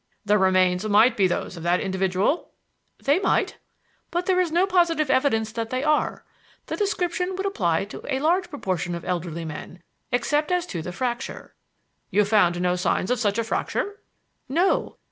"The 0.25 0.39
remains 0.39 0.83
might 0.89 1.15
be 1.15 1.27
those 1.27 1.55
of 1.55 1.61
that 1.61 1.79
individual?" 1.79 2.53
"They 3.03 3.19
might; 3.19 3.57
but 4.09 4.25
there 4.25 4.39
is 4.39 4.51
no 4.51 4.65
positive 4.65 5.11
evidence 5.11 5.51
that 5.51 5.69
they 5.69 5.83
are. 5.83 6.25
The 6.65 6.75
description 6.75 7.35
would 7.35 7.45
apply 7.45 7.85
to 7.85 8.01
a 8.11 8.17
large 8.17 8.49
proportion 8.49 8.95
of 8.95 9.05
elderly 9.05 9.45
men, 9.45 9.83
except 10.11 10.51
as 10.51 10.65
to 10.65 10.81
the 10.81 10.91
fracture." 10.91 11.53
"You 12.09 12.25
found 12.25 12.59
no 12.59 12.75
signs 12.75 13.11
of 13.11 13.19
such 13.19 13.37
a 13.37 13.43
fracture?" 13.43 13.99
"No. 14.49 14.97